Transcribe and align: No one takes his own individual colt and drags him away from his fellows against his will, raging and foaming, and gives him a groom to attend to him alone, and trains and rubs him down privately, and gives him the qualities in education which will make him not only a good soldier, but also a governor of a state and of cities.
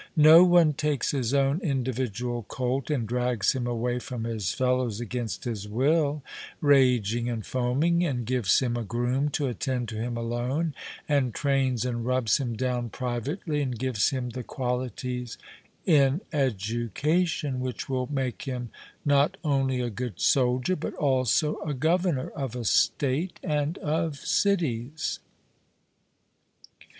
No 0.17 0.43
one 0.43 0.73
takes 0.73 1.11
his 1.11 1.31
own 1.31 1.59
individual 1.59 2.41
colt 2.47 2.89
and 2.89 3.07
drags 3.07 3.51
him 3.51 3.67
away 3.67 3.99
from 3.99 4.23
his 4.23 4.51
fellows 4.51 4.99
against 4.99 5.43
his 5.43 5.67
will, 5.67 6.23
raging 6.59 7.29
and 7.29 7.45
foaming, 7.45 8.03
and 8.03 8.25
gives 8.25 8.61
him 8.61 8.75
a 8.75 8.83
groom 8.83 9.29
to 9.29 9.45
attend 9.45 9.89
to 9.89 9.97
him 9.97 10.17
alone, 10.17 10.73
and 11.07 11.35
trains 11.35 11.85
and 11.85 12.03
rubs 12.03 12.37
him 12.37 12.55
down 12.55 12.89
privately, 12.89 13.61
and 13.61 13.77
gives 13.77 14.09
him 14.09 14.31
the 14.31 14.41
qualities 14.41 15.37
in 15.85 16.21
education 16.33 17.59
which 17.59 17.87
will 17.87 18.07
make 18.11 18.41
him 18.41 18.71
not 19.05 19.37
only 19.43 19.81
a 19.81 19.91
good 19.91 20.19
soldier, 20.19 20.75
but 20.75 20.95
also 20.95 21.57
a 21.61 21.75
governor 21.75 22.29
of 22.29 22.55
a 22.55 22.65
state 22.65 23.39
and 23.43 23.77
of 23.77 24.15
cities. 24.15 25.19